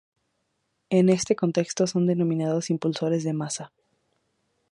[0.89, 3.71] En este contexto son denominados impulsores de masa.